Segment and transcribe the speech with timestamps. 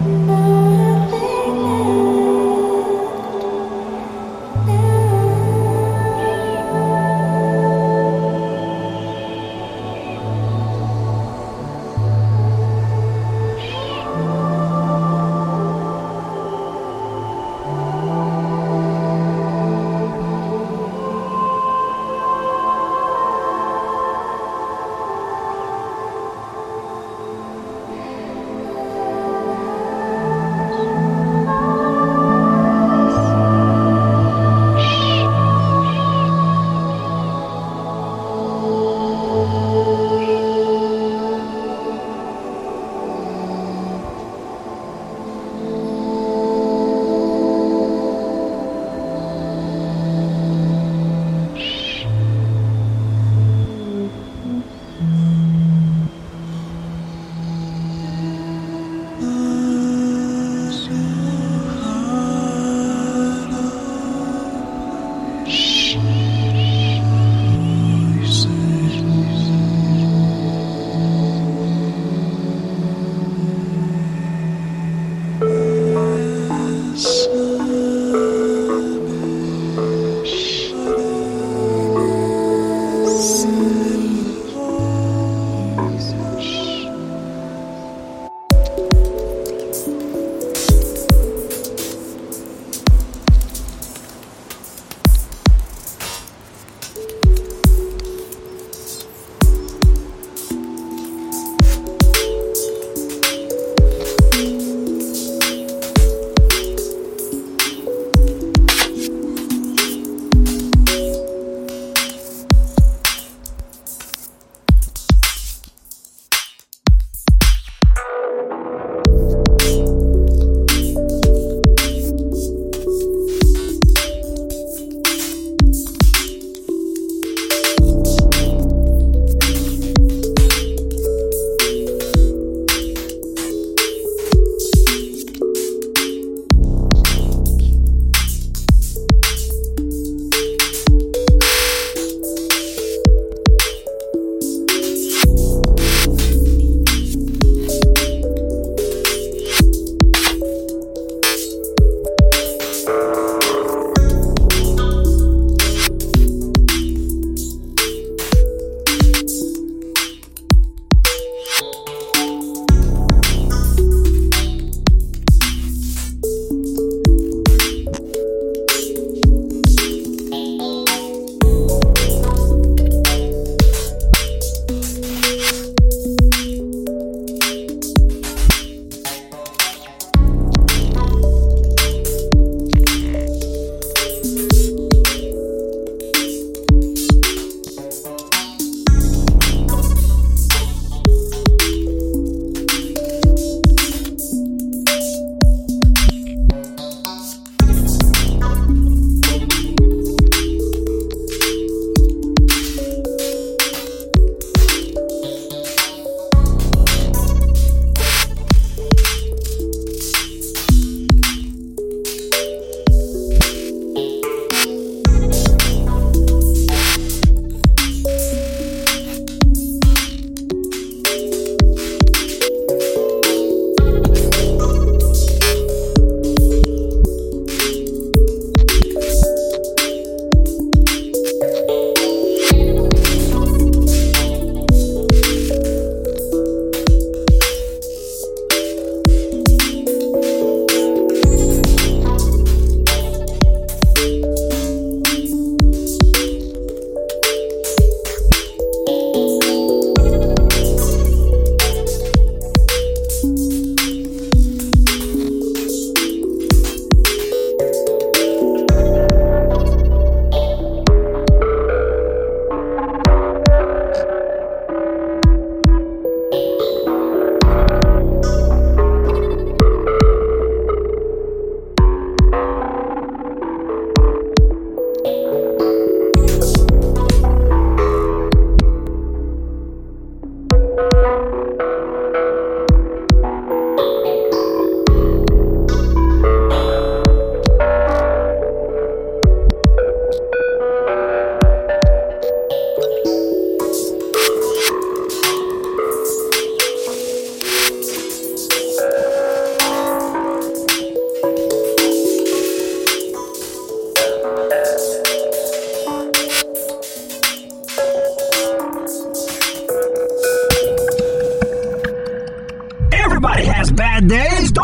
[0.00, 0.39] No.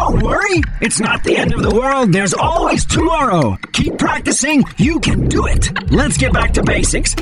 [0.06, 2.12] Don't worry, it's not the end of the world.
[2.12, 3.56] There's always tomorrow.
[3.72, 5.90] Keep practicing, you can do it.
[5.90, 7.16] Let's get back to basics.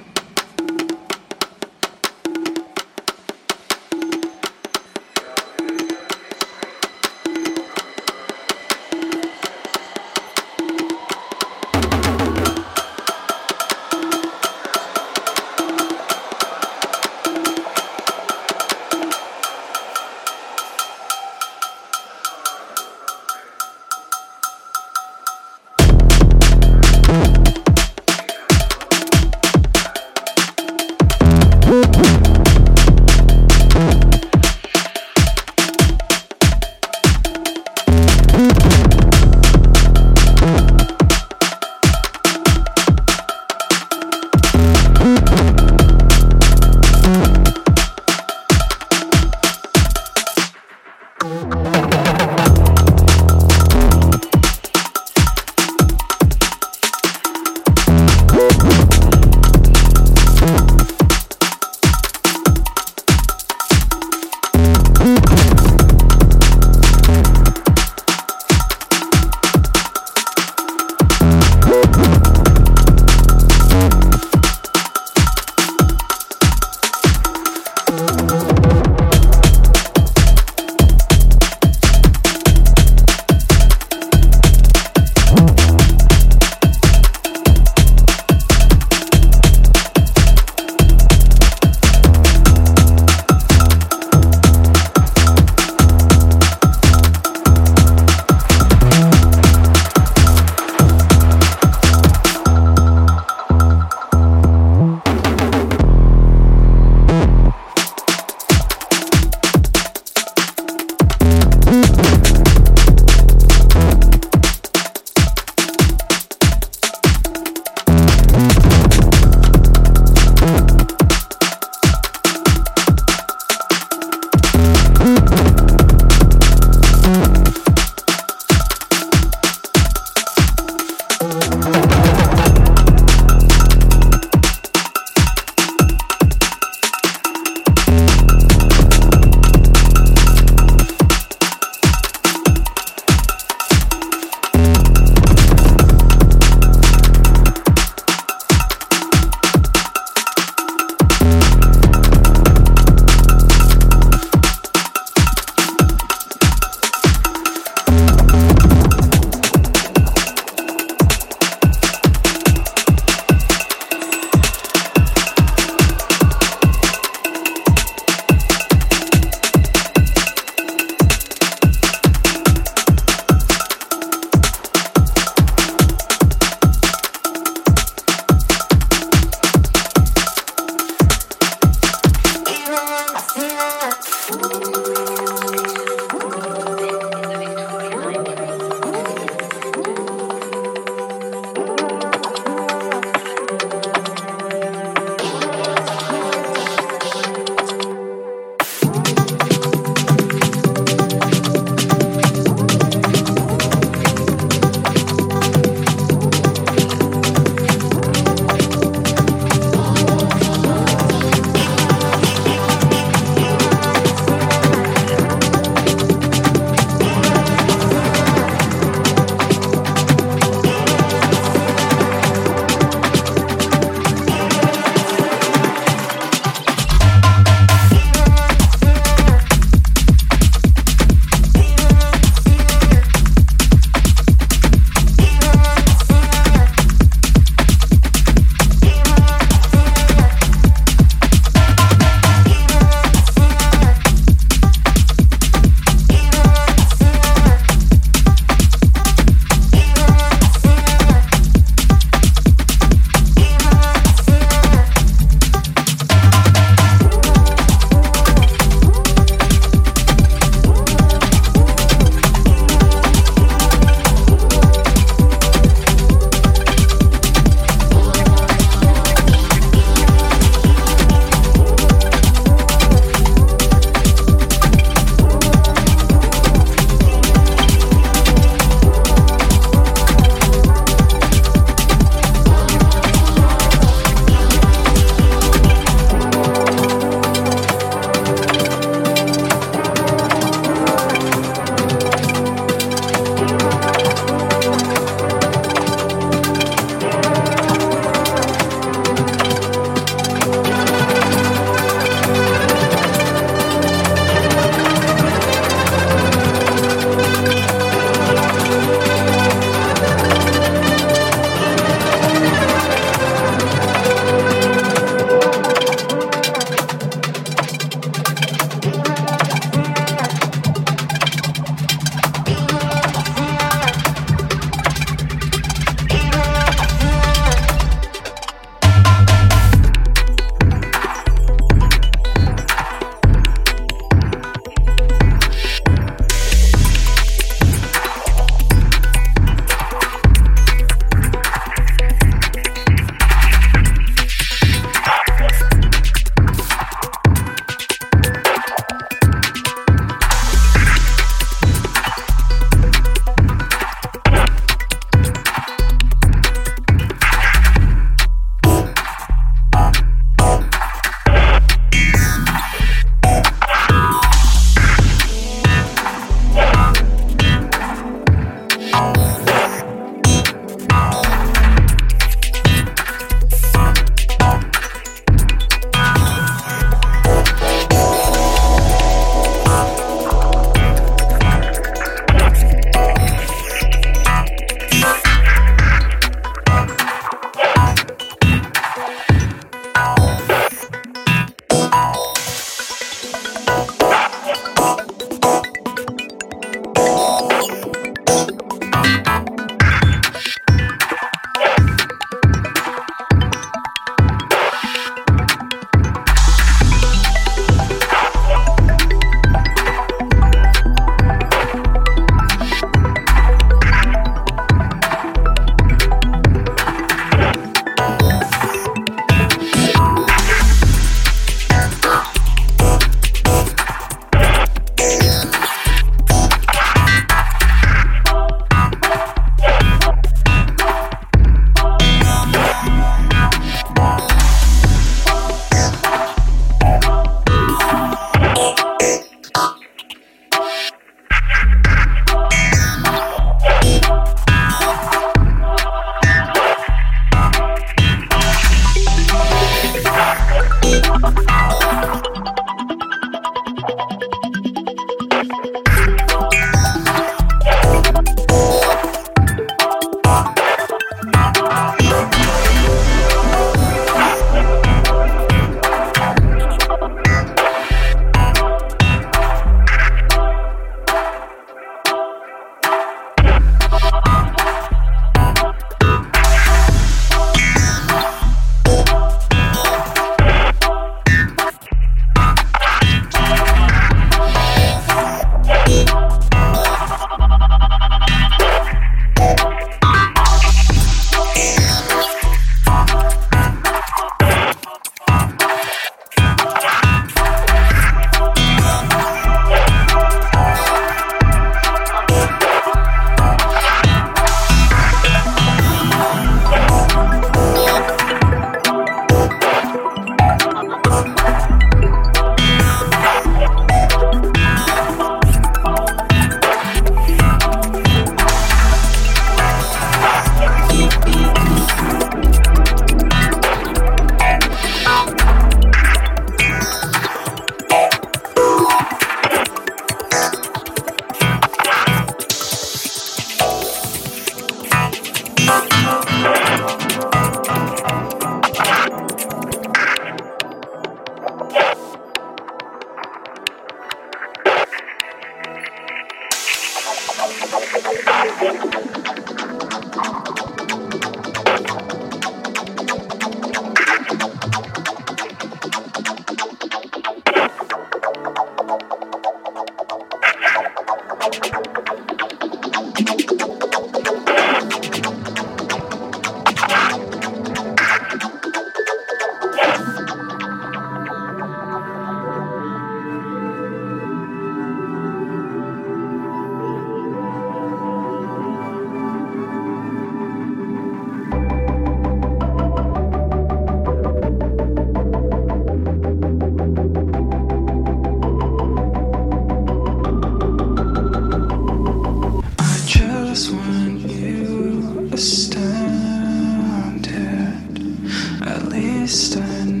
[599.21, 600.00] distant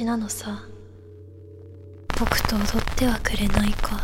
[0.00, 0.62] よりはマシなのさ。
[2.18, 4.00] 僕と踊ってはくれないか。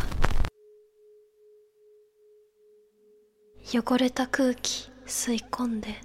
[3.63, 5.95] 汚れた空気吸い込んで。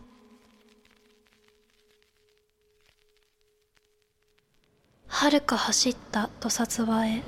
[5.09, 7.23] 遥か走った土殺場へ。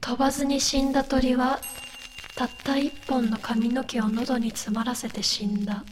[0.00, 1.60] 飛ばずに死んだ鳥は
[2.36, 5.84] たった一本の髪の毛を喉に詰まらせて死んだ。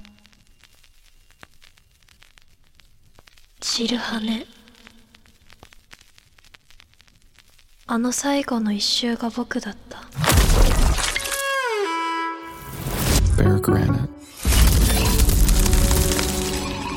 [3.64, 4.46] 散る羽
[7.88, 10.00] あの最後の一周が僕だった
[13.38, 14.10] Bare granite,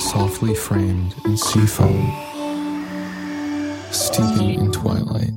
[0.00, 2.12] softly framed in sea foam,
[3.92, 5.34] steeping in twilight.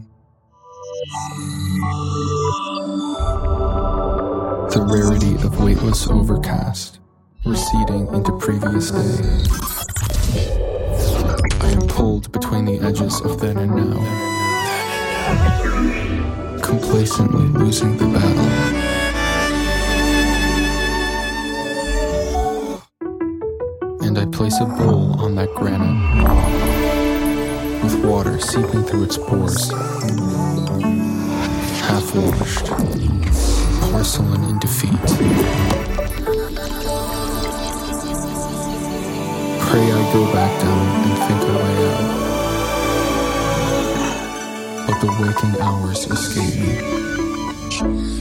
[4.71, 6.99] The rarity of weightless overcast,
[7.45, 10.58] receding into previous day.
[12.00, 14.00] Pulled between the edges of then and now,
[16.62, 18.50] complacently losing the battle.
[24.02, 26.00] and I place a bowl on that granite
[27.84, 29.70] with water seeping through its pores.
[31.84, 32.64] Half washed,
[33.90, 35.06] porcelain in defeat.
[39.68, 40.59] Pray I go back
[45.00, 48.19] the waking hours escape me.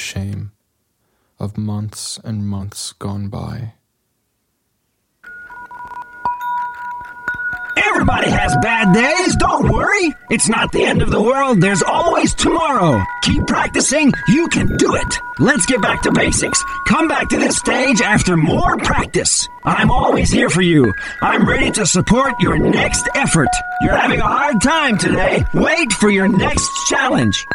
[0.00, 0.52] Shame
[1.38, 3.74] of months and months gone by.
[7.76, 10.14] Everybody has bad days, don't worry.
[10.30, 13.02] It's not the end of the world, there's always tomorrow.
[13.22, 15.18] Keep practicing, you can do it.
[15.38, 16.62] Let's get back to basics.
[16.86, 19.48] Come back to this stage after more practice.
[19.64, 20.92] I'm always here for you.
[21.22, 23.48] I'm ready to support your next effort.
[23.82, 25.44] You're having a hard time today.
[25.54, 27.46] Wait for your next challenge.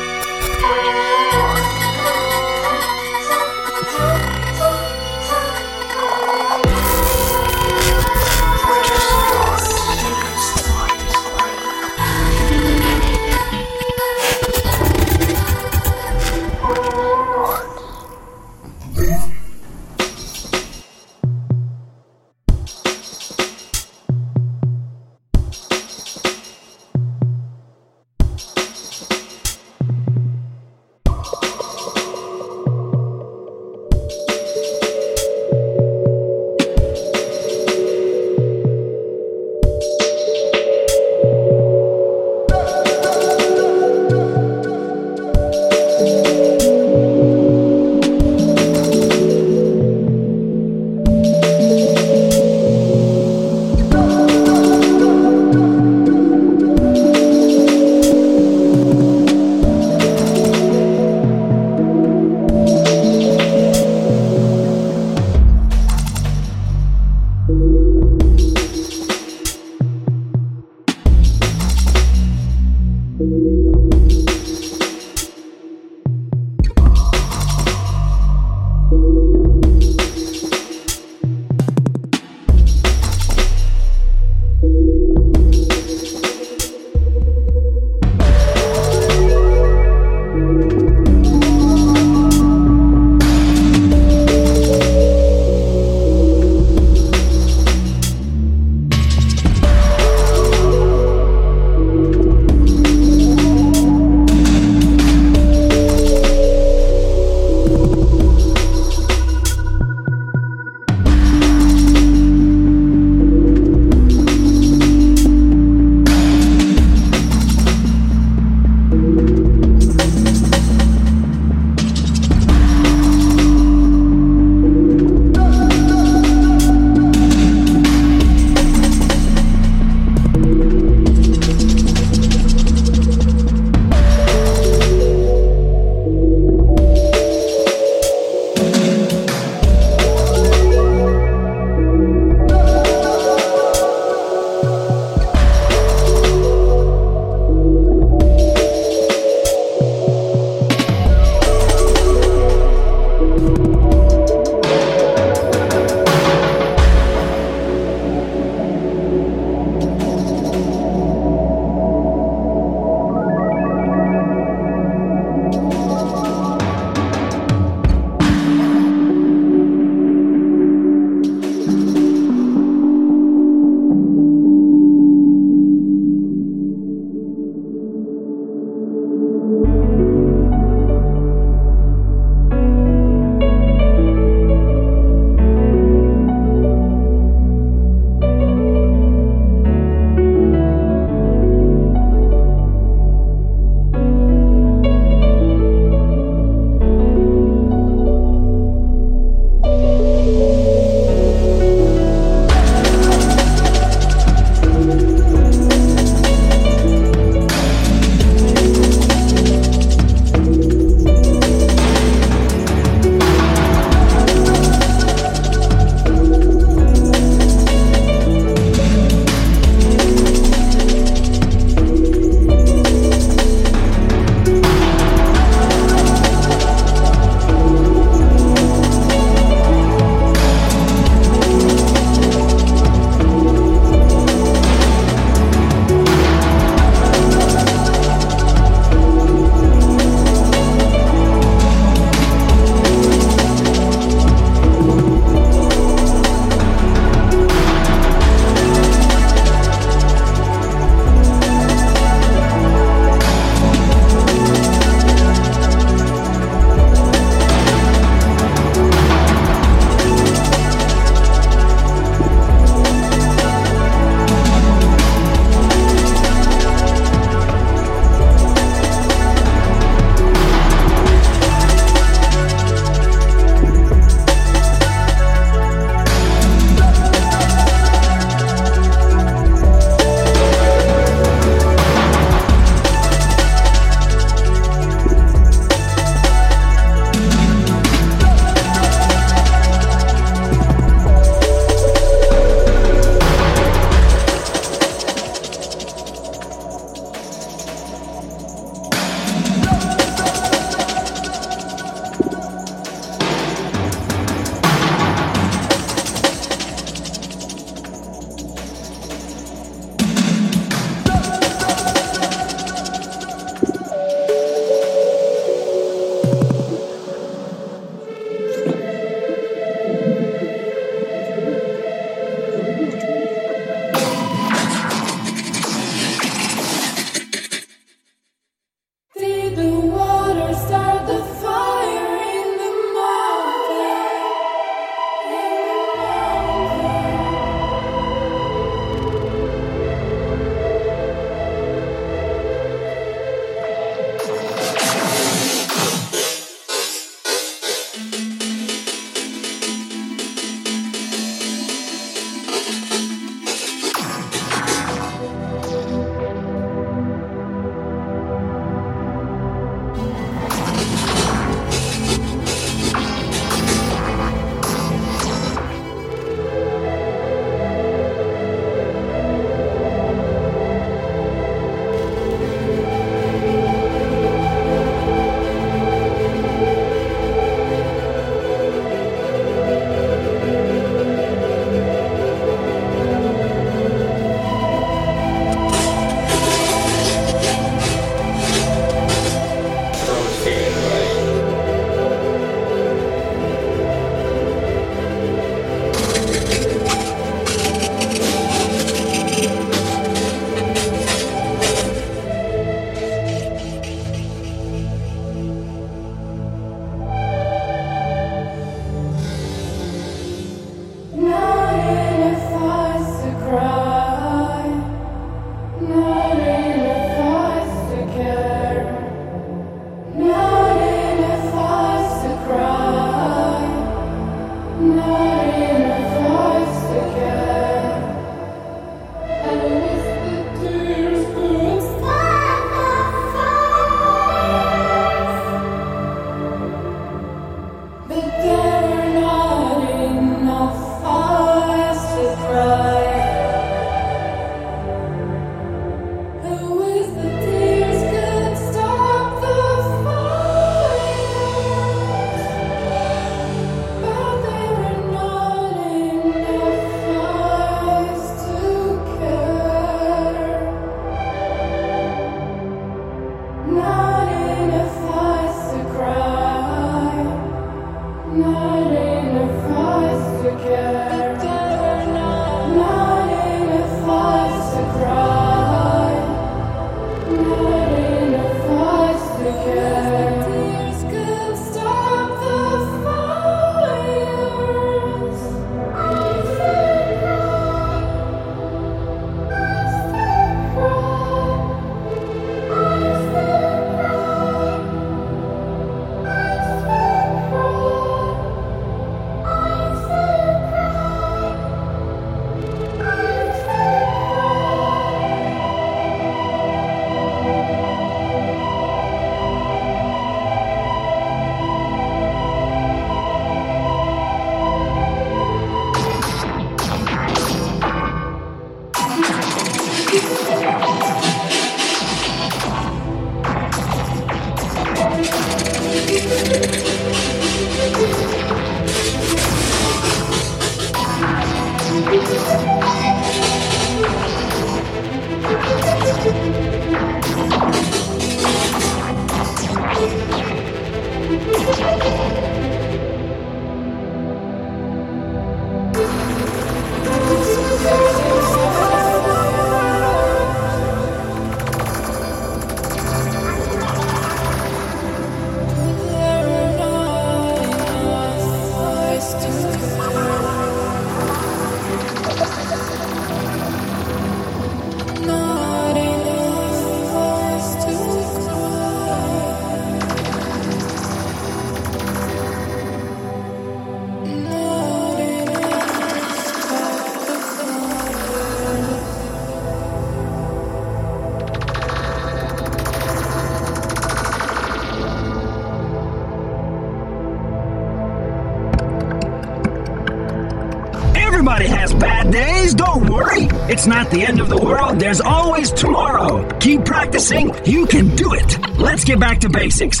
[594.16, 596.48] the end of the world, there's always tomorrow.
[596.58, 598.78] Keep practicing, you can do it.
[598.78, 600.00] Let's get back to basics.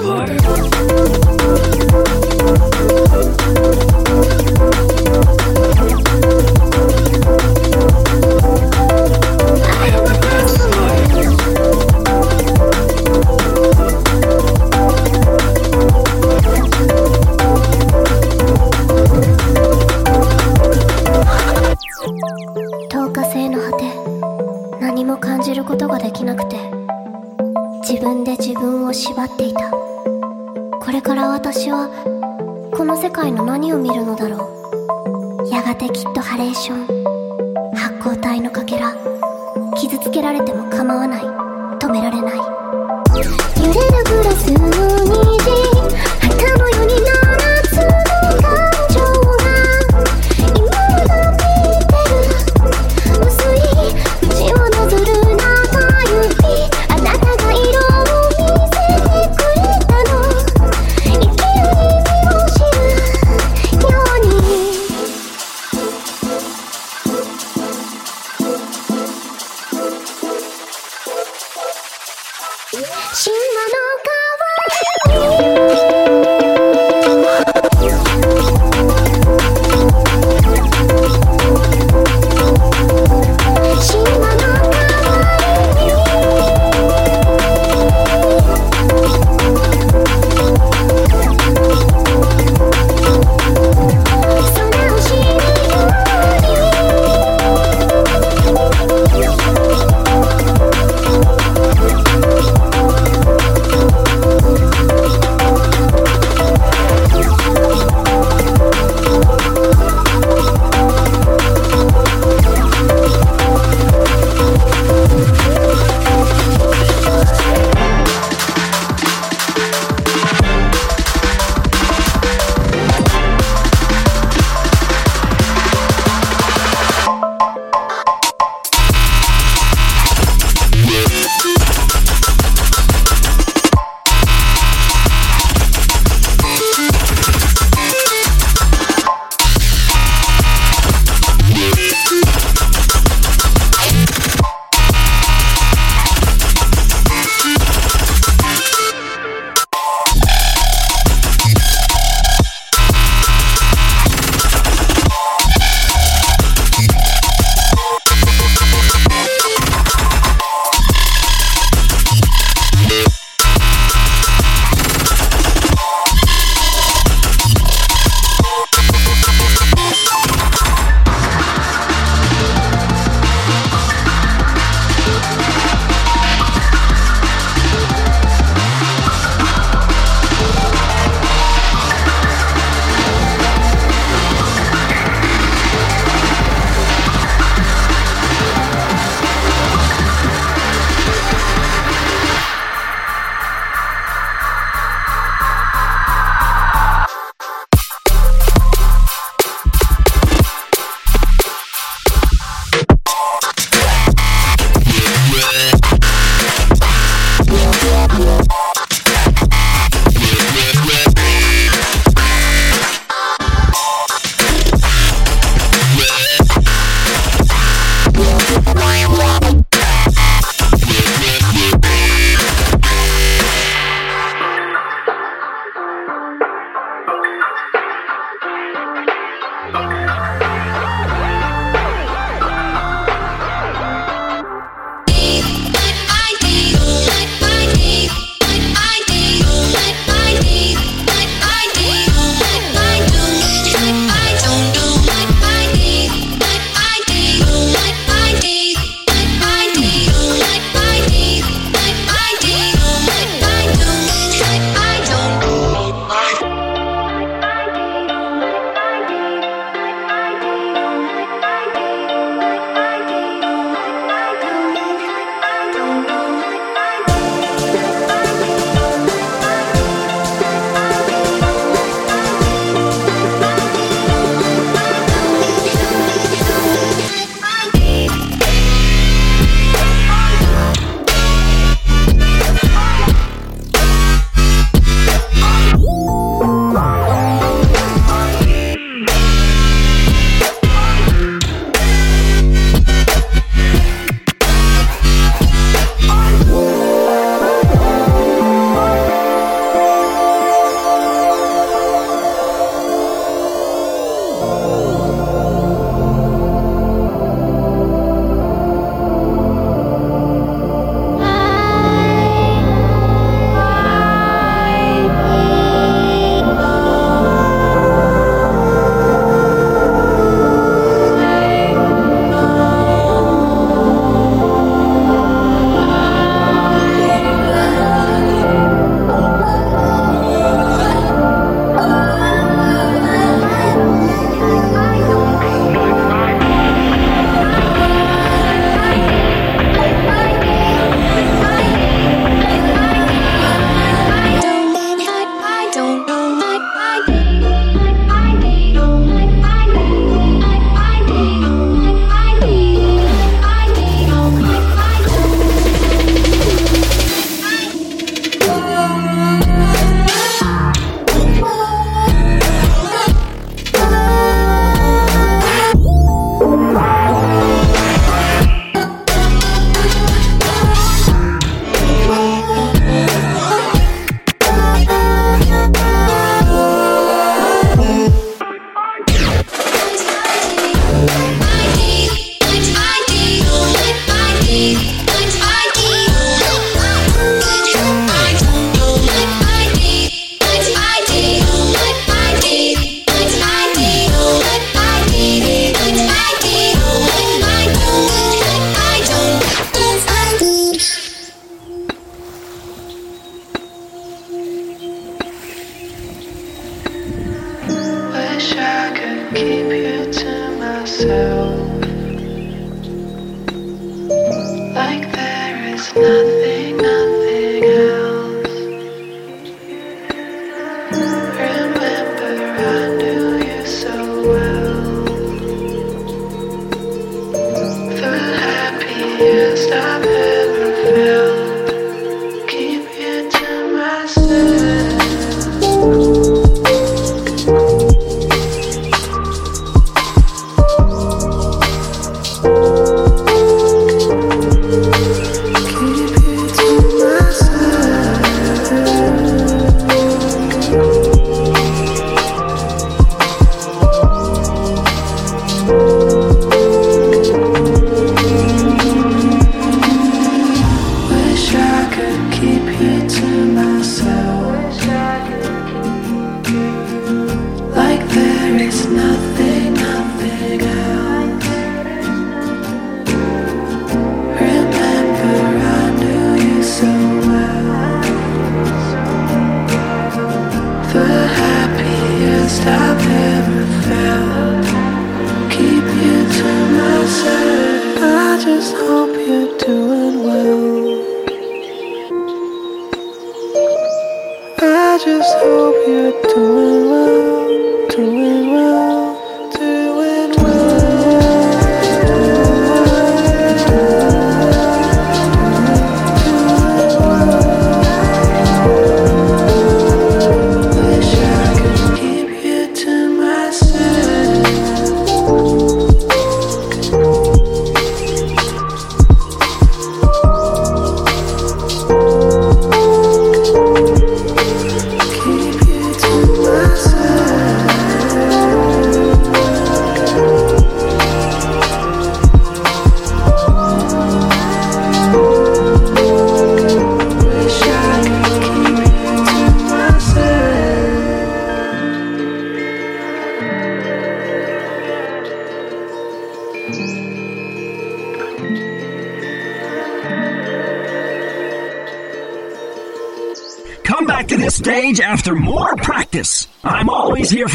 [0.00, 0.97] Lord.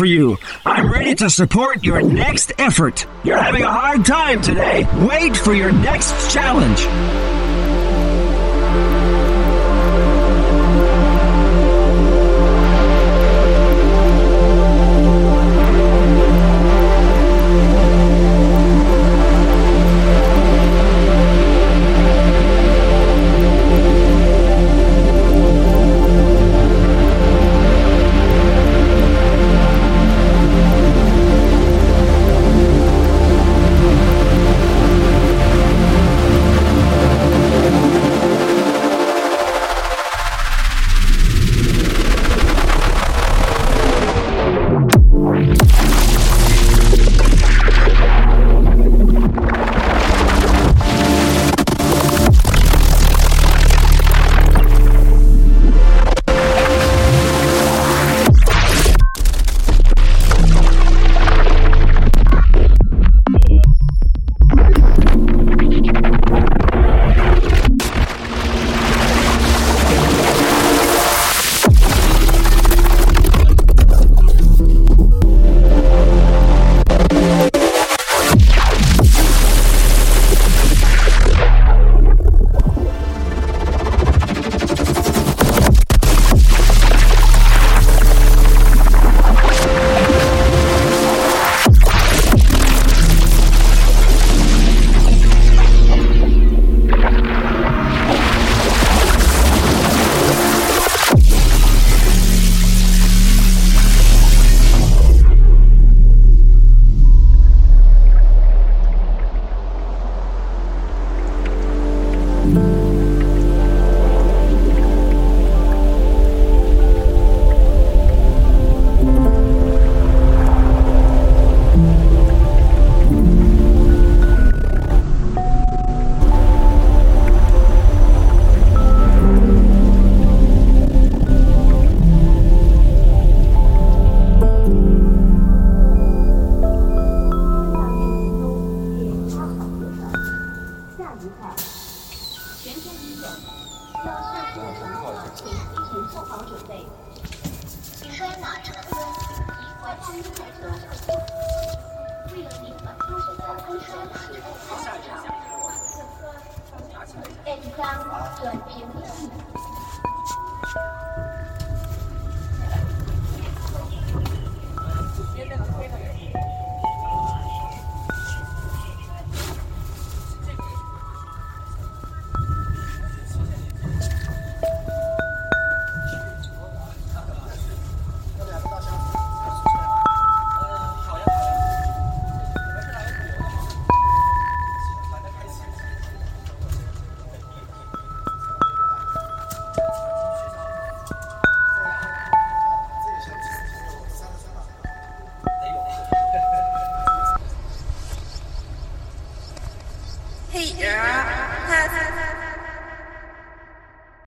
[0.04, 0.38] For you.
[0.66, 3.08] I'm ready to support your next effort.
[3.24, 4.86] You're having a hard time today.
[5.08, 7.43] Wait for your next challenge.